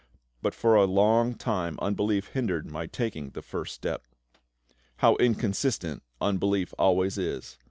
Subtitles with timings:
[0.41, 4.07] But for a long time unbelief hindered my taking the first step.
[4.95, 7.59] How inconsistent unbelief always is!